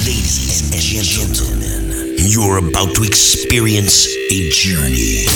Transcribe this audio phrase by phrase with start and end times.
[0.00, 5.28] Ladies and gentlemen, you're about to experience a journey.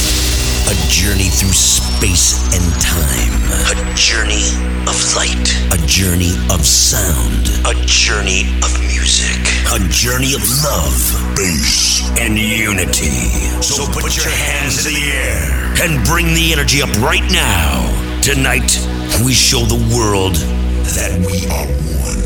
[0.72, 3.36] A journey through space and time.
[3.68, 4.56] A journey
[4.88, 5.52] of light.
[5.68, 7.52] A journey of sound.
[7.68, 9.36] A journey of music.
[9.68, 10.96] A journey of love,
[11.36, 13.60] bass, and unity.
[13.60, 17.84] So put your hands in the air and bring the energy up right now.
[18.22, 18.80] Tonight,
[19.22, 20.36] we show the world
[20.96, 21.68] that we are
[22.00, 22.23] one.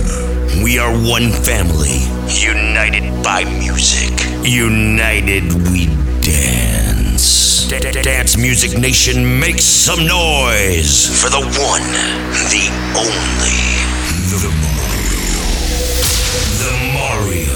[0.62, 4.12] We are one family, united by music.
[4.44, 5.86] United we
[6.20, 7.68] dance.
[7.68, 11.82] Dance Music Nation, make some noise for the one,
[12.50, 12.66] the
[12.96, 13.60] only,
[14.34, 15.44] the Mario.
[16.64, 17.47] The Mario.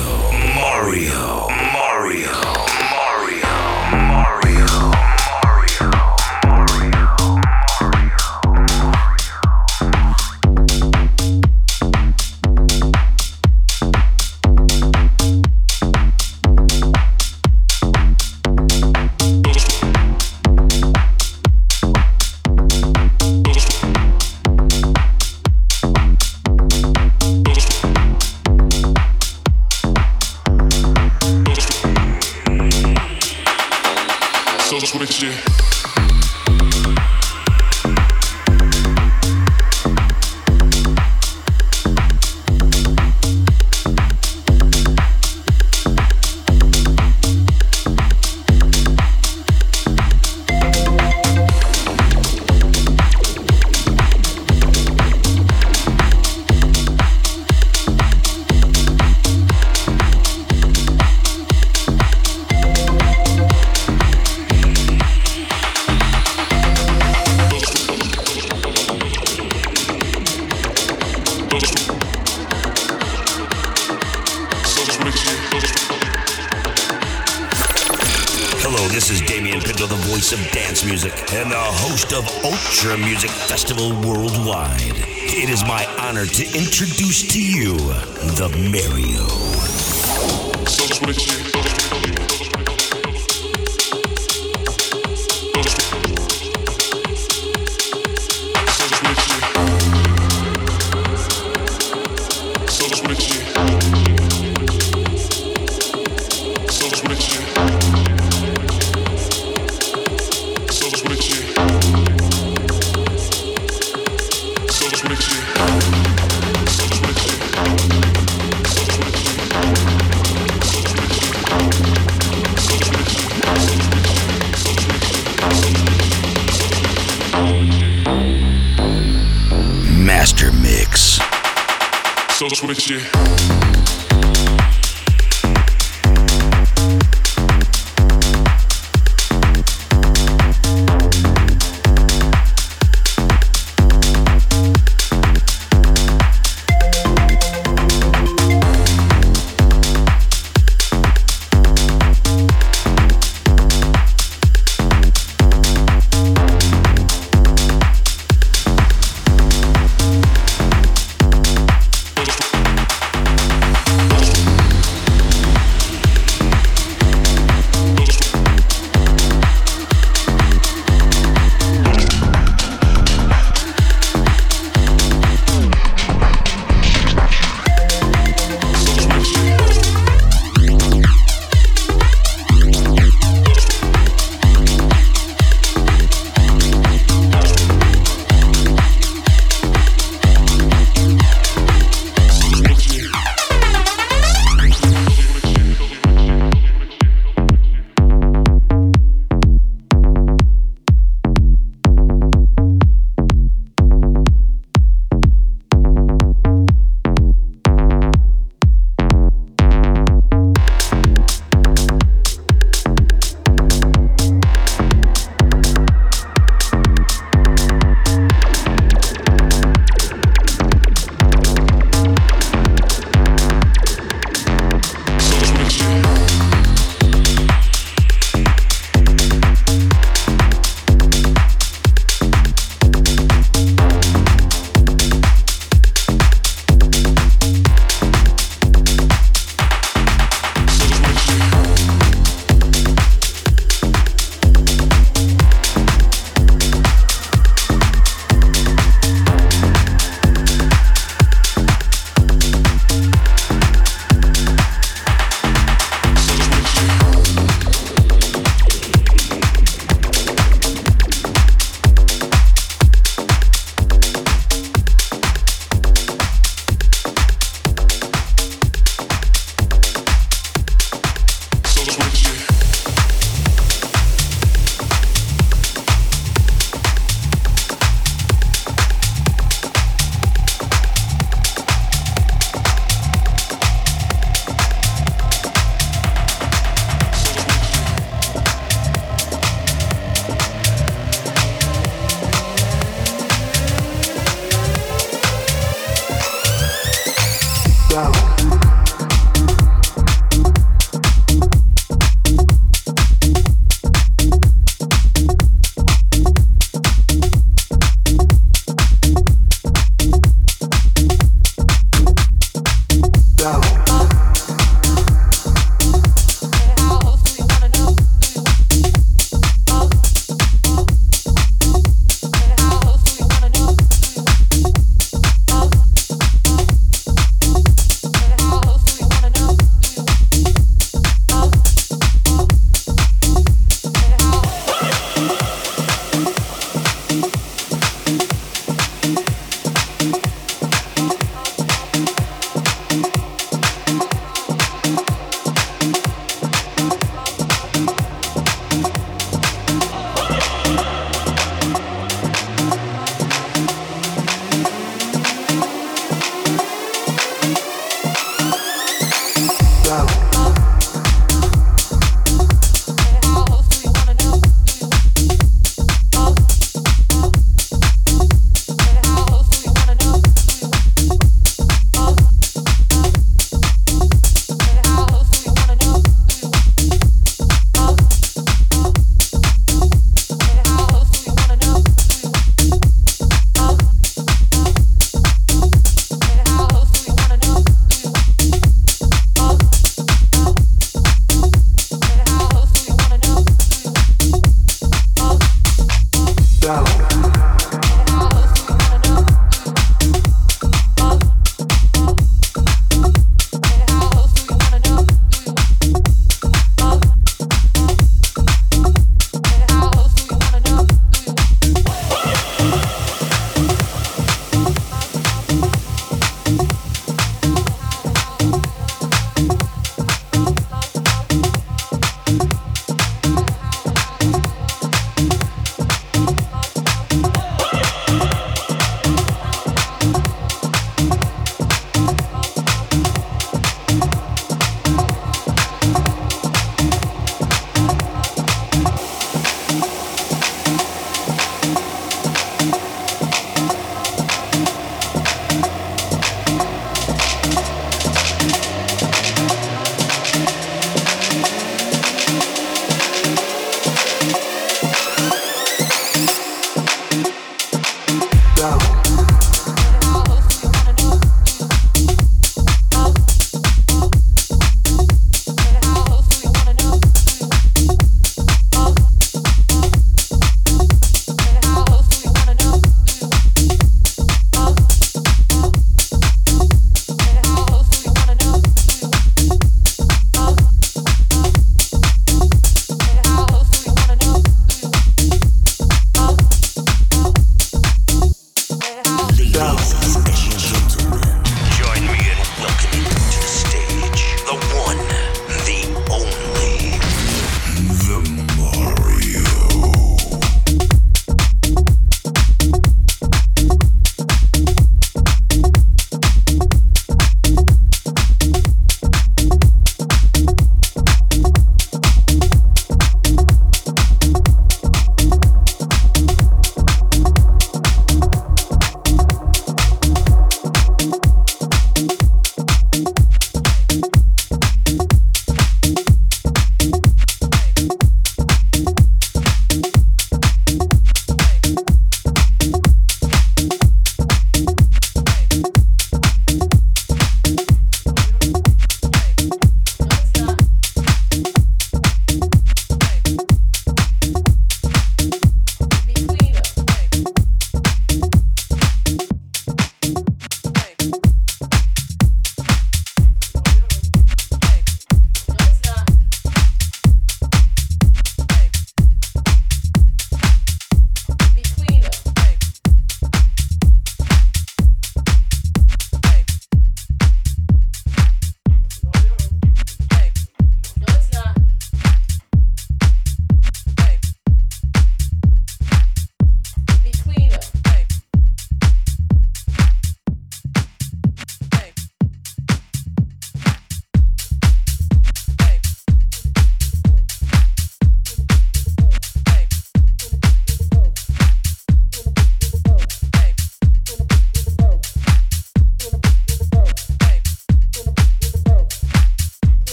[82.91, 83.32] Of Music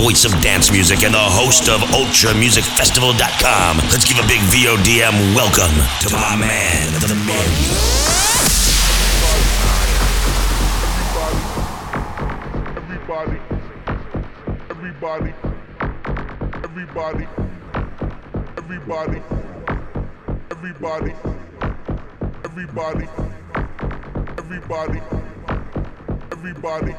[0.00, 3.76] voice of dance music and the host of UltraMusicFestival.com.
[3.92, 7.50] Let's give a big VODM welcome to my man, the man.
[12.80, 13.38] Everybody,
[14.70, 15.34] everybody,
[16.64, 17.26] everybody,
[18.56, 19.20] everybody,
[20.50, 21.12] everybody, everybody,
[22.44, 23.06] everybody,
[24.38, 25.00] everybody,
[26.32, 26.94] everybody,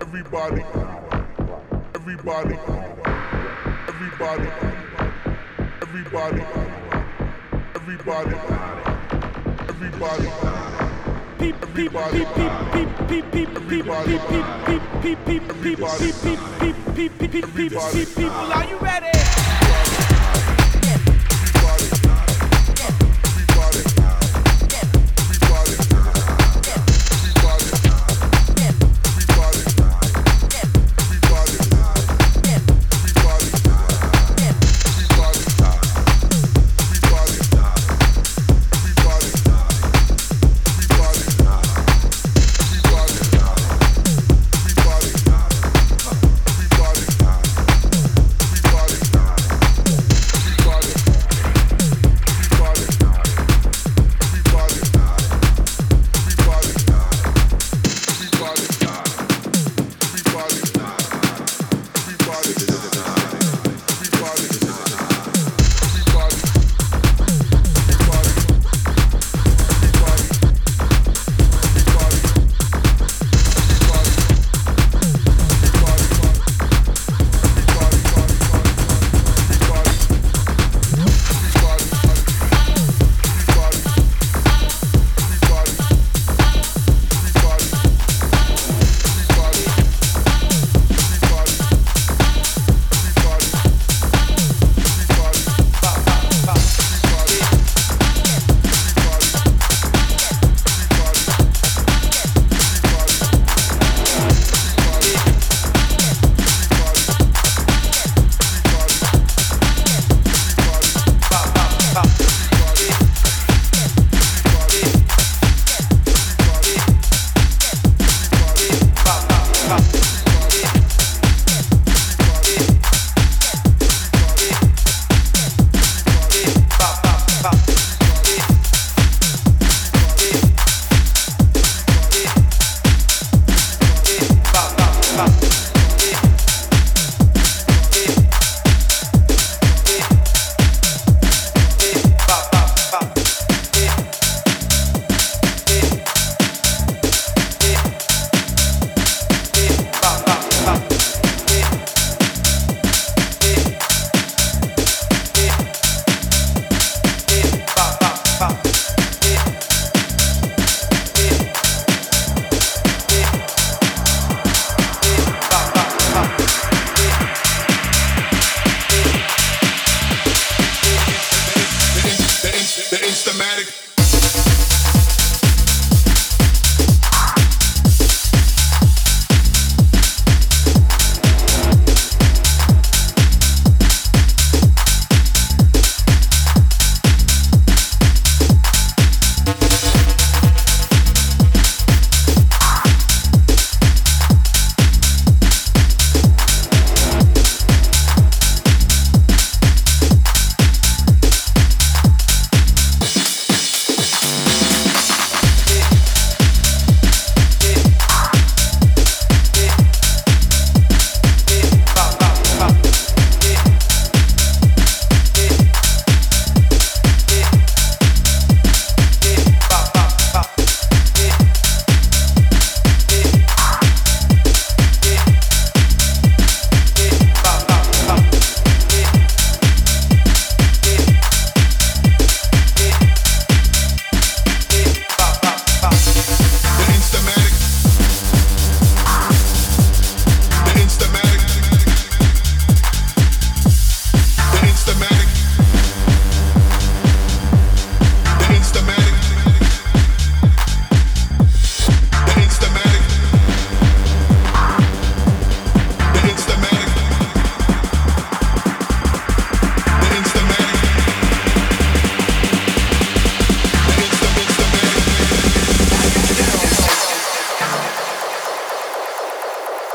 [0.00, 0.85] everybody,
[2.08, 2.54] Everybody,
[3.88, 4.48] everybody,
[5.82, 6.40] everybody,
[7.74, 8.36] everybody,
[9.68, 10.26] everybody.
[18.14, 19.25] People, are you ready?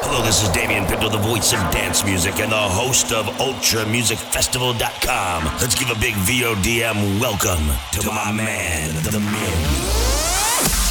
[0.04, 5.44] Hello, this is Damian Pinto, the voice of dance music and the host of UltraMusicFestival.com.
[5.62, 10.91] Let's give a big VODM welcome to my man, The Min.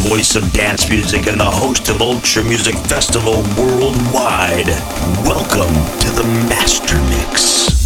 [0.00, 4.68] Voice of dance music and the host of Ultra Music Festival worldwide.
[5.26, 7.79] Welcome to the Master Mix.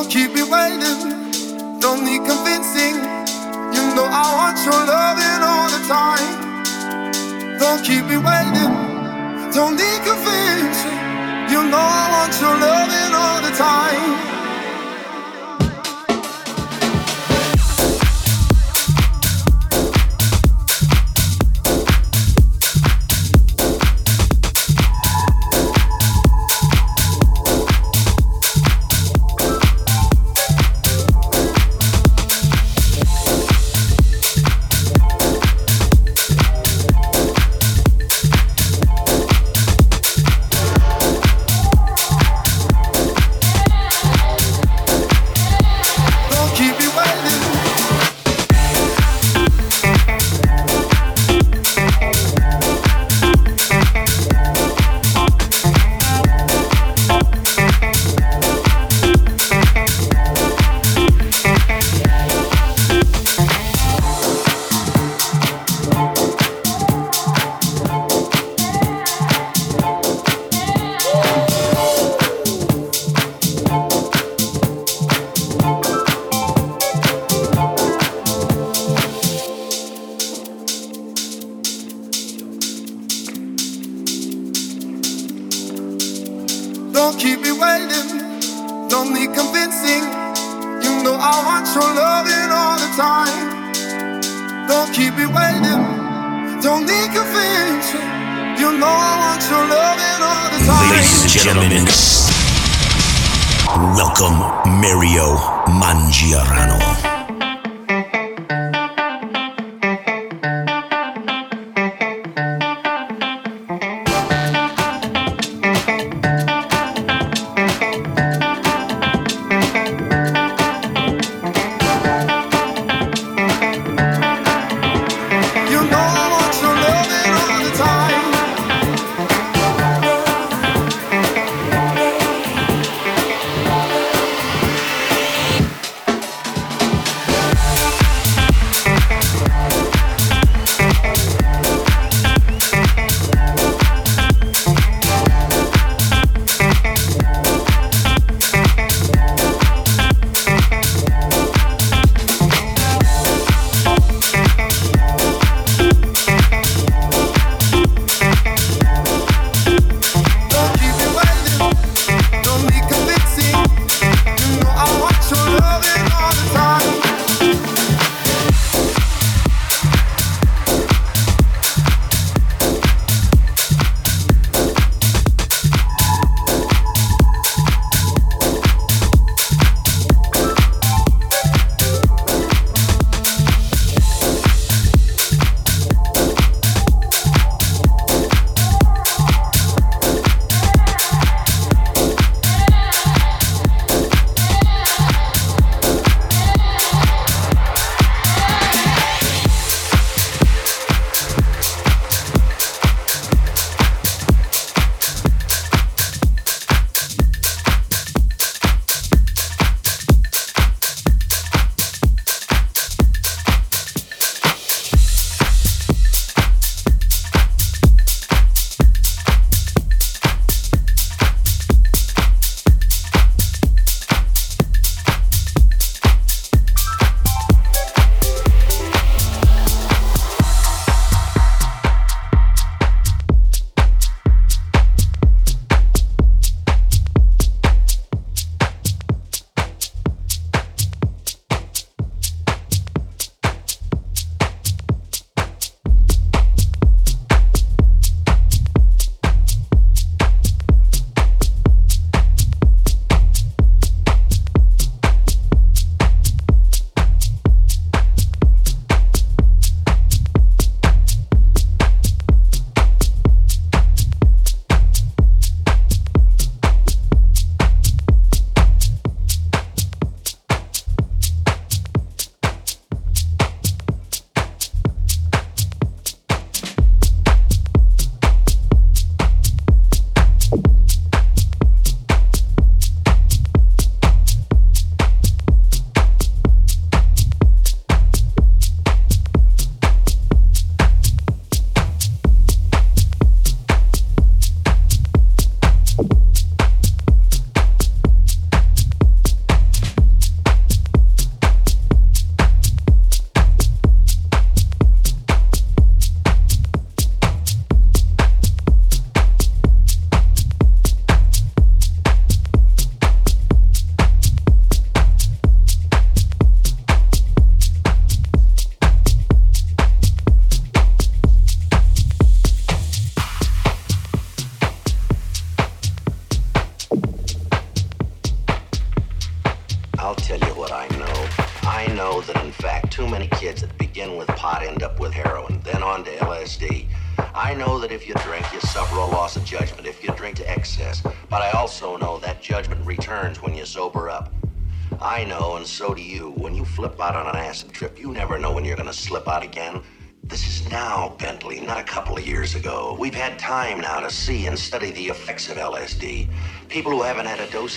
[0.00, 2.96] Don't keep me waiting, don't need convincing.
[3.76, 7.58] You know I want your loving all the time.
[7.58, 8.72] Don't keep me waiting,
[9.52, 10.96] don't need convincing.
[11.52, 14.29] You know I want your loving all the time.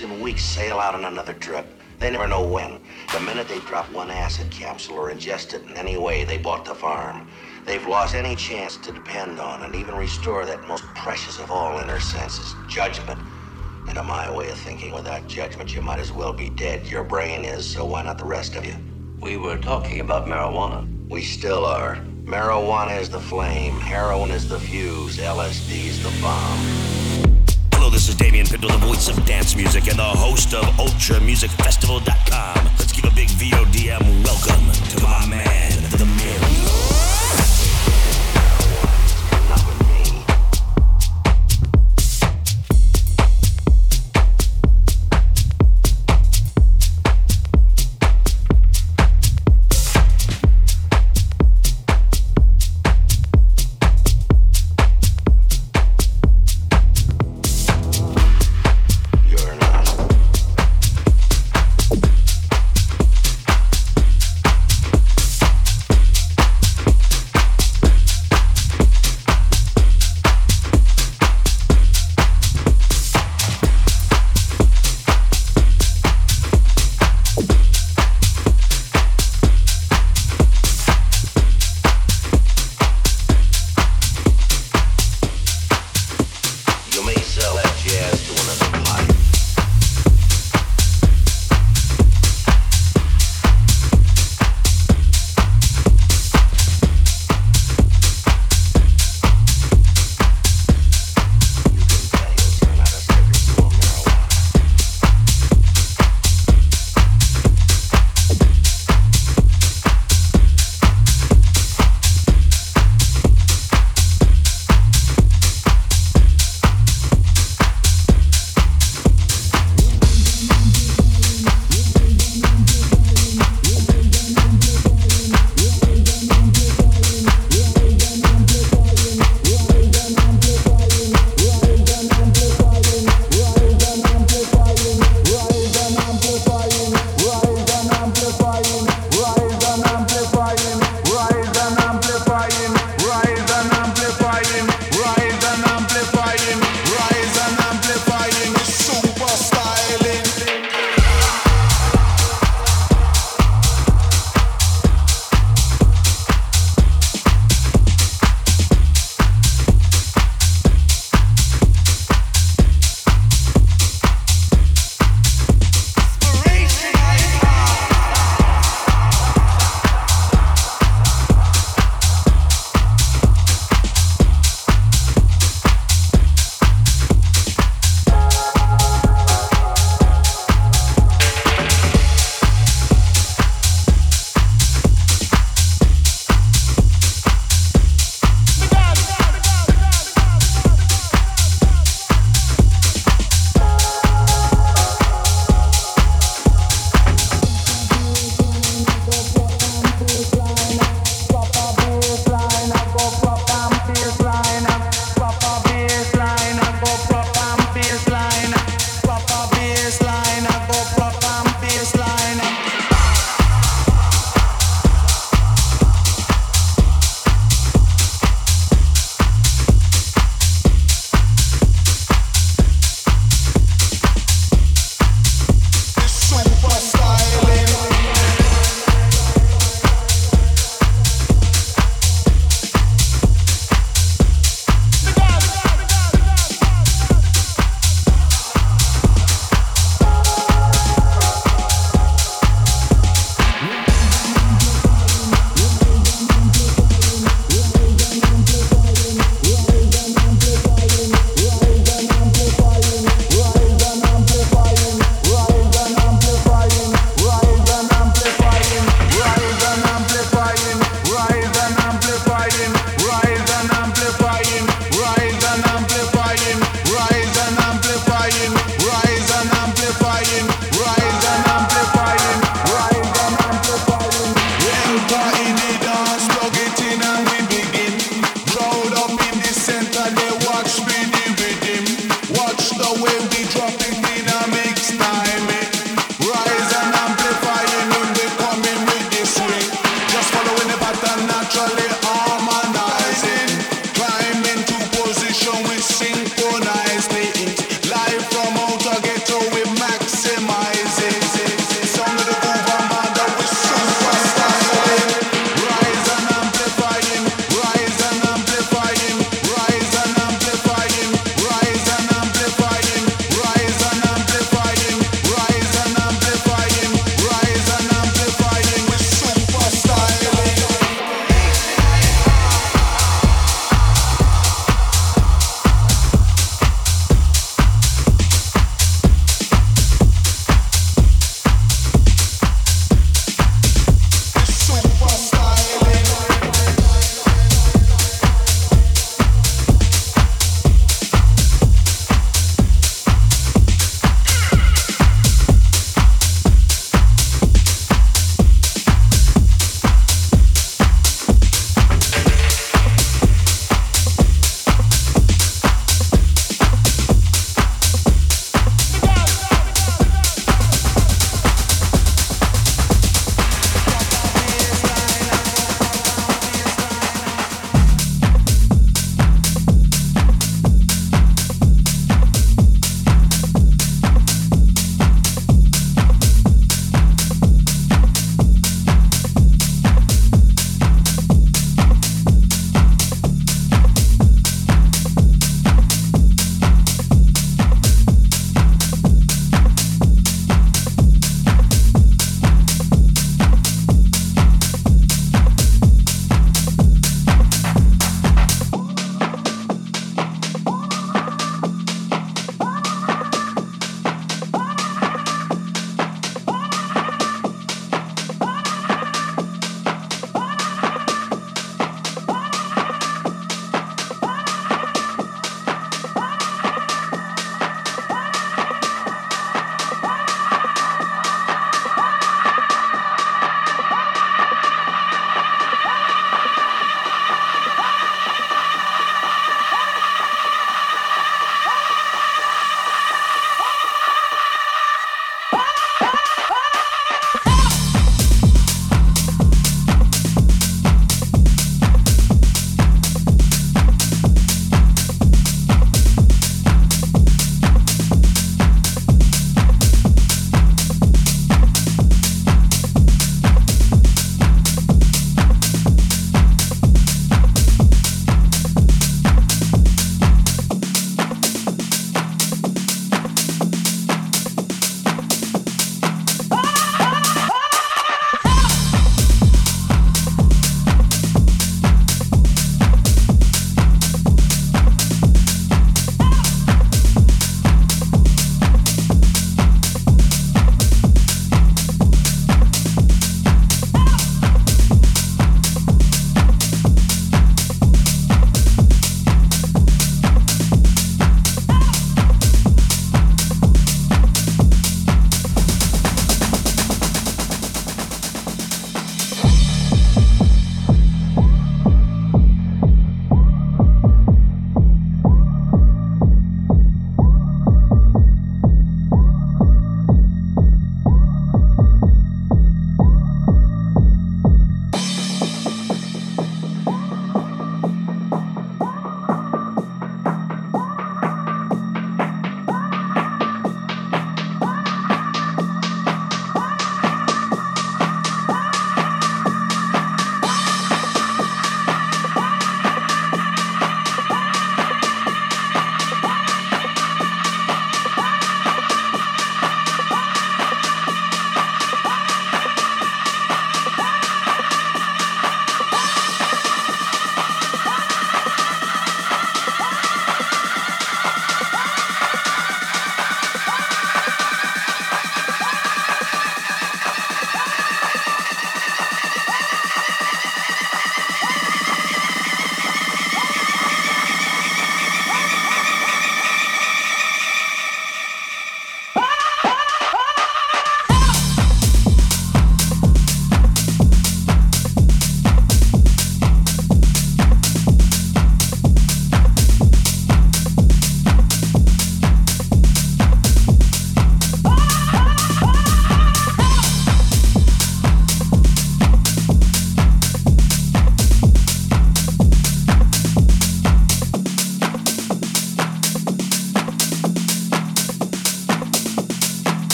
[0.00, 1.66] Haven't had a dose in weeks sail out on another trip.
[1.98, 2.80] They never know when.
[3.12, 6.64] The minute they drop one acid capsule or ingest it in any way they bought
[6.64, 7.28] the farm,
[7.64, 11.78] they've lost any chance to depend on and even restore that most precious of all
[11.78, 13.20] inner senses, judgment.
[13.86, 16.86] And to my way of thinking, without judgment, you might as well be dead.
[16.86, 18.74] Your brain is, so why not the rest of you?
[19.20, 20.86] We were talking about marijuana.
[21.08, 21.96] We still are.
[22.24, 26.91] Marijuana is the flame, heroin is the fuse, LSD is the bomb.
[28.02, 32.64] This is Damian Pinto, the voice of dance music and the host of UltraMusicFestival.com.
[32.76, 34.71] Let's give a big VODM welcome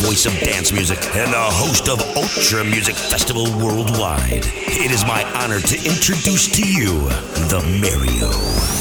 [0.00, 4.46] voice of dance music and the host of Ultra Music Festival Worldwide.
[4.46, 7.00] It is my honor to introduce to you
[7.48, 8.79] the Mario.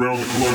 [0.00, 0.47] Around the club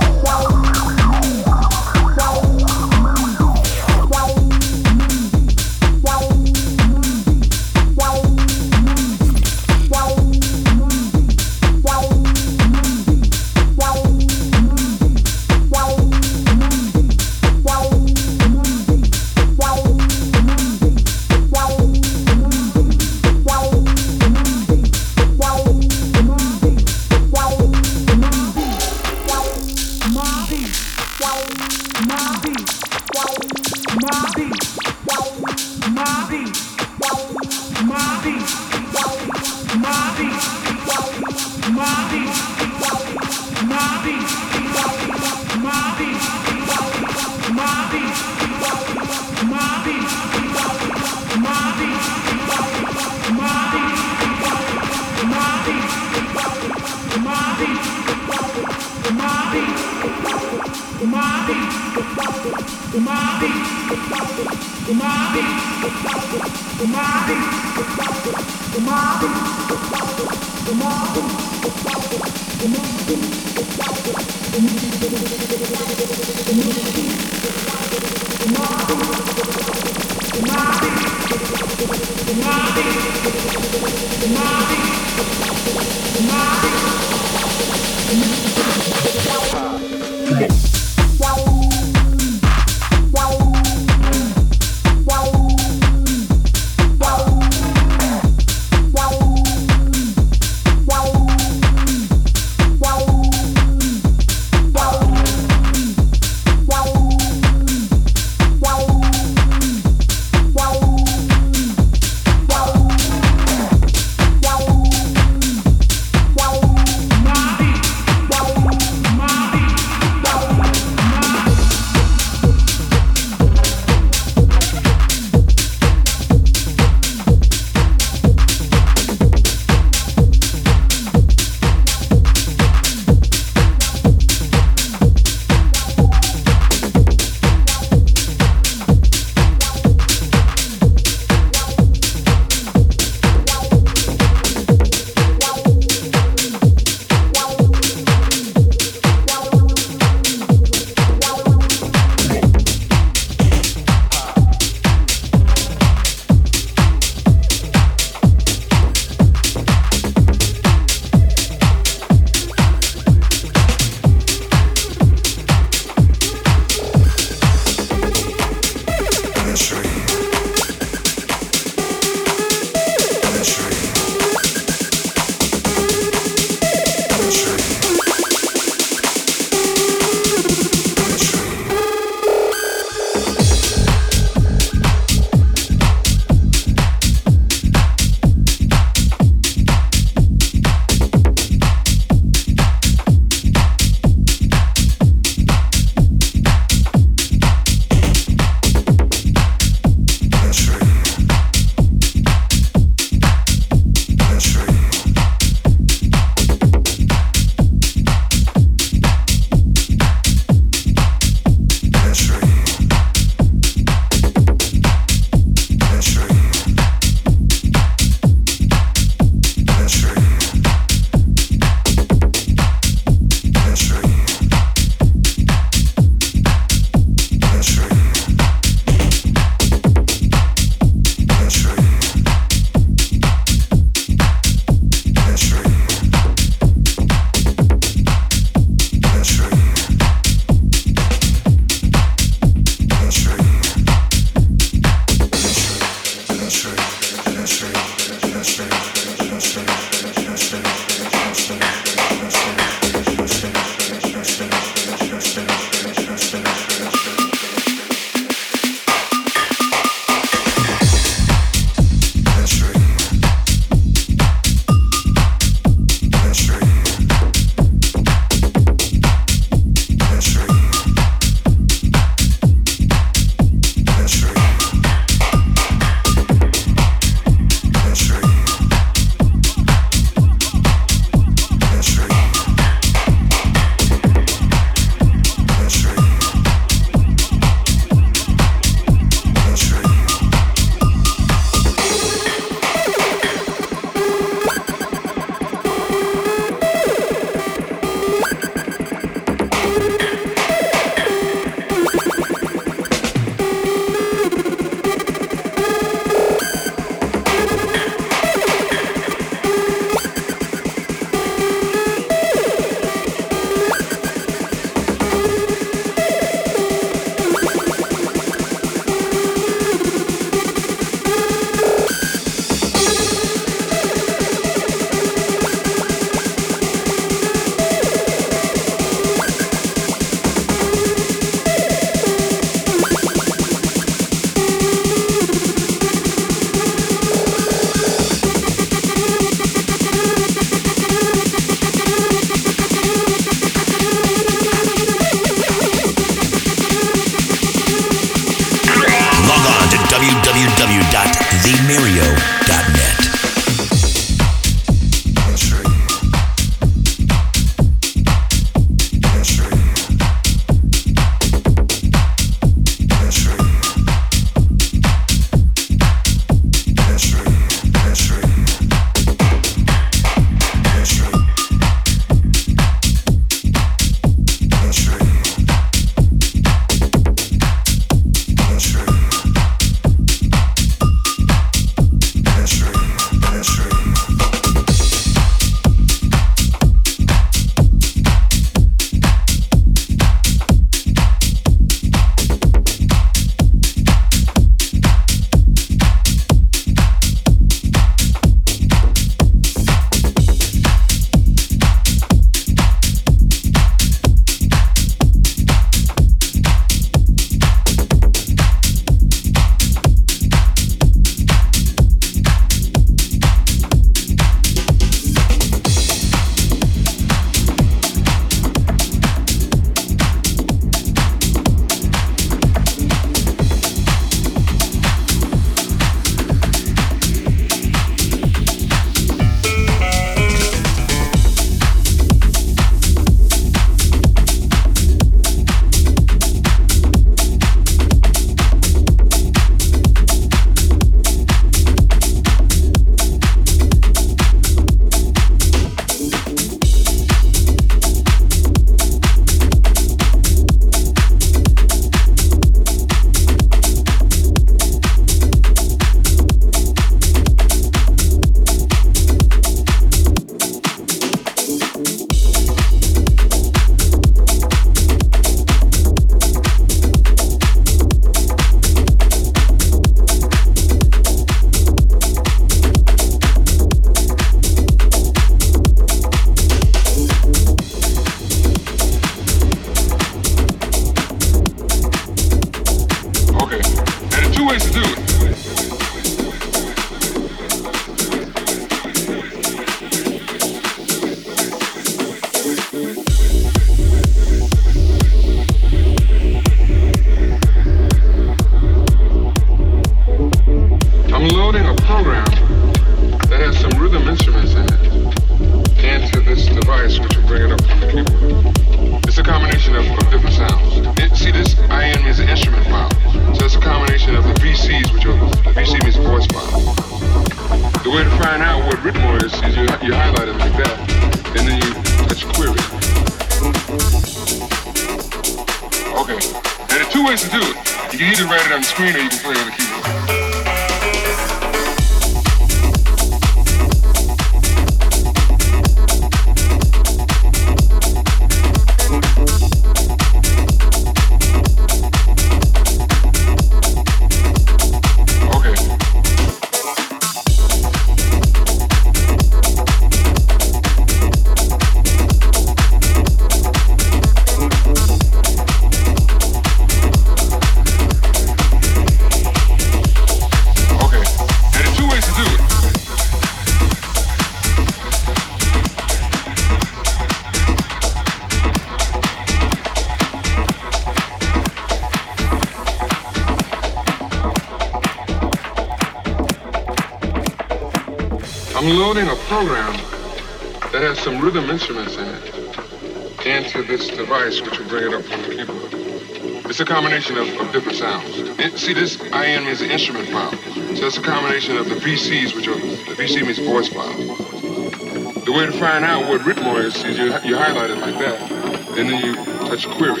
[599.74, 600.00] query.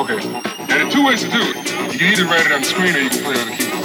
[0.00, 0.20] Okay.
[0.58, 1.56] And there are two ways to do it.
[1.92, 3.56] You can either write it on the screen or you can play it on the
[3.56, 3.79] keyboard.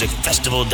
[0.00, 0.64] UltraMusicFestival.com.
[0.64, 0.69] Let's